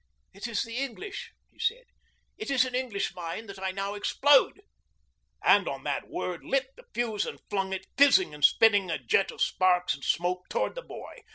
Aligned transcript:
'It 0.33 0.47
is 0.47 0.63
the 0.63 0.77
English,' 0.77 1.31
he 1.51 1.59
said. 1.59 1.83
'It 2.35 2.49
is 2.49 2.65
an 2.65 2.73
English 2.73 3.13
mine 3.13 3.45
that 3.45 3.59
I 3.61 3.69
now 3.69 3.93
explode,' 3.93 4.61
and, 5.43 5.67
on 5.67 5.83
the 5.83 6.01
word, 6.07 6.43
lit 6.43 6.69
the 6.75 6.85
fuse 6.91 7.23
and 7.27 7.39
flung 7.51 7.71
it, 7.71 7.85
fizzing 7.99 8.33
and 8.33 8.43
spitting 8.43 8.89
a 8.89 8.97
jet 8.97 9.29
of 9.29 9.43
sparks 9.43 9.93
and 9.93 10.03
smoke, 10.03 10.49
towards 10.49 10.73
the 10.73 10.81
boy. 10.81 11.21